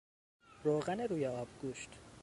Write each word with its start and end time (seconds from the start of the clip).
روغن 0.63 0.99
روی 0.99 1.25
آبگوشت 1.25 1.89